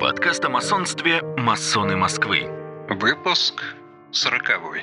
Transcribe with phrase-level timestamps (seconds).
[0.00, 2.42] Подкаст о масонстве «Масоны Москвы».
[2.88, 3.62] Выпуск
[4.10, 4.82] сороковой.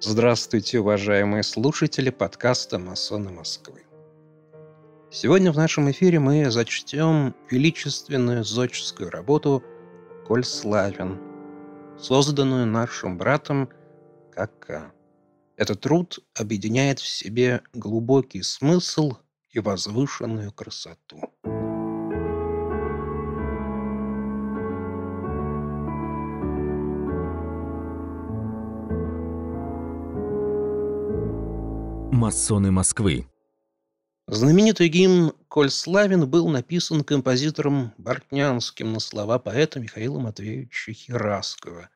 [0.00, 3.84] Здравствуйте, уважаемые слушатели подкаста «Масоны Москвы».
[5.10, 9.62] Сегодня в нашем эфире мы зачтем величественную зодческую работу
[10.26, 11.20] «Коль славен»,
[11.98, 13.68] созданную нашим братом
[14.34, 14.92] КК.
[15.56, 19.16] Этот труд объединяет в себе глубокий смысл
[19.52, 21.20] и возвышенную красоту.
[32.12, 33.28] Масоны Москвы.
[34.28, 41.90] Знаменитый гимн «Коль славен» был написан композитором Бортнянским на слова поэта Михаила Матвеевича Хераскова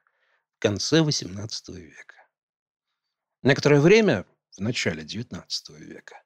[0.57, 2.17] в конце XVIII века.
[3.43, 4.27] Некоторое время,
[4.57, 5.45] в начале XIX
[5.79, 6.21] века,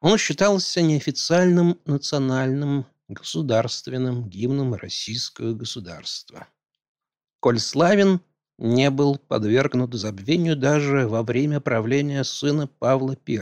[0.00, 6.48] он считался неофициальным национальным государственным гимном российского государства.
[7.40, 8.20] «Коль славен»
[8.58, 13.40] не был подвергнут забвению даже во время правления сына Павла I,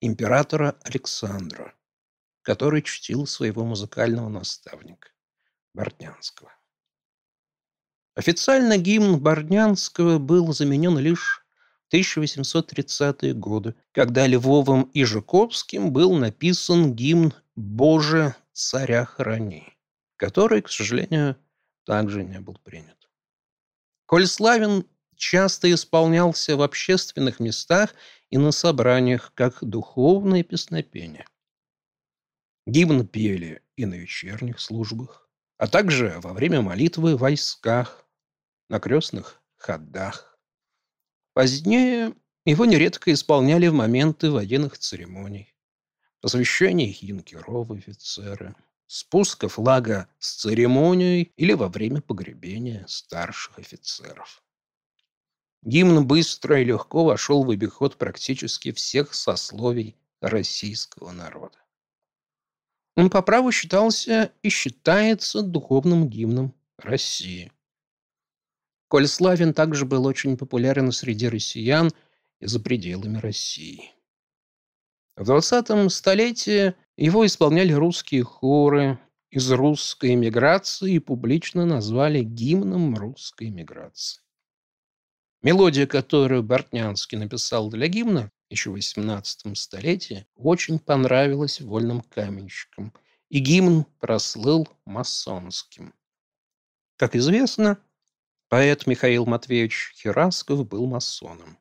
[0.00, 1.74] императора Александра,
[2.42, 5.08] который чтил своего музыкального наставника
[5.72, 6.52] Бортнянского.
[8.14, 11.45] Официально гимн Борнянского был заменен лишь
[11.92, 19.72] 1830-е годы, когда Львовым и Жуковским был написан гимн «Боже, царя храни»,
[20.16, 21.36] который, к сожалению,
[21.84, 23.08] также не был принят.
[24.06, 24.84] Коль славен
[25.16, 27.94] часто исполнялся в общественных местах
[28.30, 31.26] и на собраниях, как духовное песнопение.
[32.66, 38.04] Гимн пели и на вечерних службах, а также во время молитвы в войсках,
[38.68, 40.35] на крестных ходах.
[41.36, 42.14] Позднее
[42.46, 45.54] его нередко исполняли в моменты военных церемоний,
[46.22, 48.56] посвящений юнкеров офицера,
[48.86, 54.42] спуска флага с церемонией или во время погребения старших офицеров.
[55.60, 61.58] Гимн быстро и легко вошел в обиход практически всех сословий российского народа.
[62.96, 67.52] Он по праву считался и считается духовным гимном России.
[68.88, 71.90] Коль Славин также был очень популярен среди россиян
[72.40, 73.90] и за пределами России.
[75.16, 78.98] В 20 столетии его исполняли русские хоры
[79.30, 84.22] из русской эмиграции и публично назвали гимном русской эмиграции.
[85.42, 92.92] Мелодия, которую Бортнянский написал для гимна еще в XVIII столетии, очень понравилась вольным каменщикам,
[93.28, 95.94] и гимн прослыл масонским.
[96.96, 97.78] Как известно,
[98.48, 101.58] поэт Михаил Матвеевич Херасков был масоном.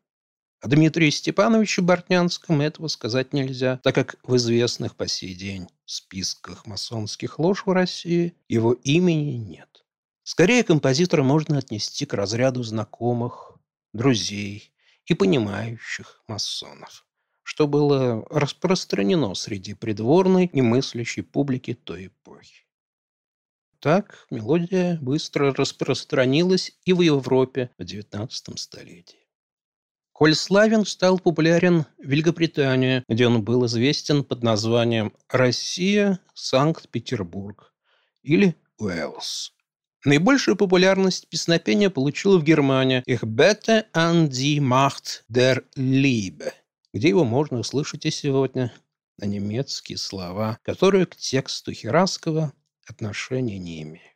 [0.61, 6.65] О Дмитрии Степановиче Бортнянском этого сказать нельзя, так как в известных по сей день списках
[6.65, 9.85] масонских лож в России его имени нет.
[10.23, 13.59] Скорее, композитора можно отнести к разряду знакомых,
[13.93, 14.73] друзей
[15.05, 17.05] и понимающих масонов,
[17.43, 22.64] что было распространено среди придворной и мыслящей публики той эпохи.
[23.85, 29.27] Так мелодия быстро распространилась и в Европе в XIX столетии.
[30.11, 37.75] Коль Славин стал популярен в Великобритании, где он был известен под названием «Россия, Санкт-Петербург»
[38.23, 39.53] или «Уэллс».
[40.03, 46.53] Наибольшую популярность песнопения получила в Германии «Ich bitte an die Macht der Liebe»,
[46.91, 48.73] где его можно услышать и сегодня
[49.19, 52.51] на немецкие слова, которые к тексту Хераскова
[52.87, 54.15] отношения не имеют.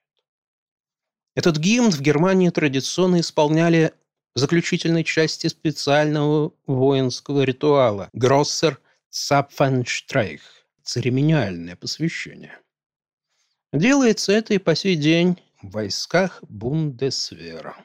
[1.35, 3.93] Этот гимн в Германии традиционно исполняли
[4.35, 8.79] заключительной части специального воинского ритуала «Гроссер
[9.09, 10.41] Цапфенштрейх»–
[10.83, 12.59] церемониальное посвящение.
[13.71, 17.75] Делается это и по сей день в войсках Бундесвера.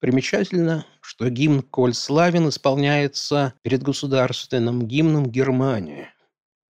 [0.00, 6.08] Примечательно, что гимн «Коль славен» исполняется перед государственным гимном Германии.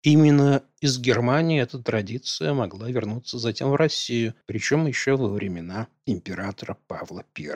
[0.08, 6.78] Именно из Германии эта традиция могла вернуться затем в Россию, причем еще во времена императора
[6.86, 7.54] Павла I.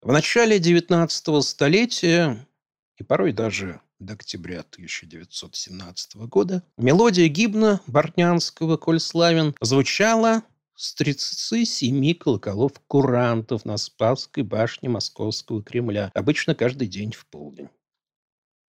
[0.00, 2.48] В начале XIX столетия
[2.96, 10.42] и порой даже до октября 1917 года мелодия гимна Бортнянского «Коль славен» звучала
[10.74, 17.68] с 37 колоколов курантов на Спасской башне Московского Кремля, обычно каждый день в полдень.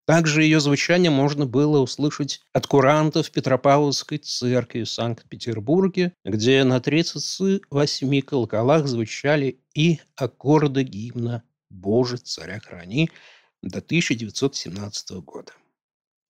[0.09, 8.21] Также ее звучание можно было услышать от курантов Петропавловской церкви в Санкт-Петербурге, где на 38
[8.21, 13.11] колоколах звучали и аккорды гимна «Боже, царя храни»
[13.61, 15.51] до 1917 года.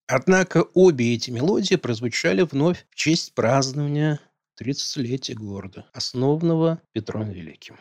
[0.08, 4.20] Однако обе эти мелодии прозвучали вновь в честь празднования
[4.62, 7.78] 30-летия города, основанного Петром Великим.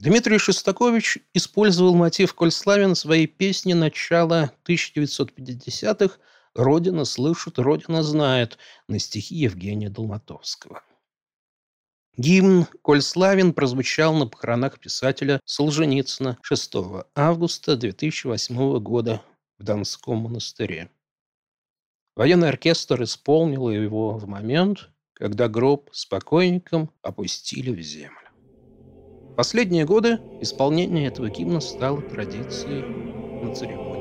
[0.00, 6.16] Дмитрий Шостакович использовал мотив «Коль славен» в своей песне начала 1950-х
[6.54, 8.56] «Родина слышит, Родина знает»
[8.88, 10.82] на стихи Евгения Долматовского.
[12.16, 16.72] Гимн «Коль славен» прозвучал на похоронах писателя Солженицына 6
[17.14, 19.22] августа 2008 года
[19.58, 20.90] в Донском монастыре.
[22.16, 28.29] Военный оркестр исполнил его в момент, когда гроб с покойником опустили в землю.
[29.34, 32.90] Последние годы исполнение этого гимна стало традицией
[33.40, 33.99] на церемонии.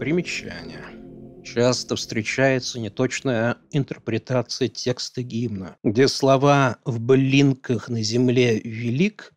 [0.00, 1.44] Примечание.
[1.44, 9.34] Часто встречается неточная интерпретация текста гимна, где слова «в былинках на земле велик»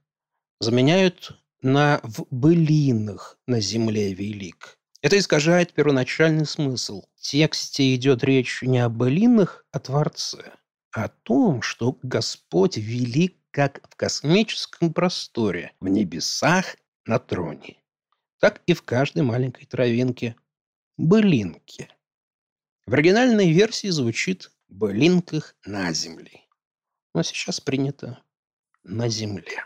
[0.62, 4.80] заменяют на «в былинах на земле велик».
[5.02, 7.04] Это искажает первоначальный смысл.
[7.18, 10.54] В тексте идет речь не о былинах, а Творце,
[10.96, 17.76] а о том, что Господь велик как в космическом просторе, в небесах на троне.
[18.40, 20.38] так и в каждой маленькой травинке
[20.98, 21.90] былинки.
[22.86, 26.42] В оригинальной версии звучит «былинках на земле».
[27.14, 28.22] Но сейчас принято
[28.84, 29.66] «на земле».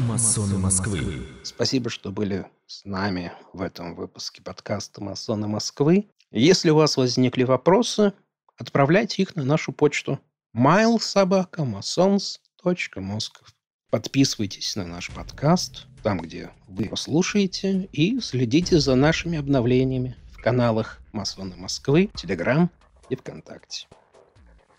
[0.00, 1.26] Масоны Москвы.
[1.42, 6.08] Спасибо, что были с нами в этом выпуске подкаста «Масоны Москвы».
[6.30, 8.14] Если у вас возникли вопросы,
[8.56, 10.18] отправляйте их на нашу почту
[10.56, 13.48] mailsobakamasons.moskov.
[13.90, 20.42] Подписывайтесь на наш подкаст, там, где вы его слушаете, и следите за нашими обновлениями в
[20.42, 22.70] каналах «Масоны Москвы», Телеграм
[23.08, 23.86] и ВКонтакте.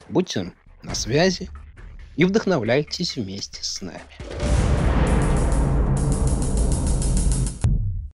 [0.10, 1.50] Будьте на связи
[2.16, 4.51] и вдохновляйтесь вместе с нами.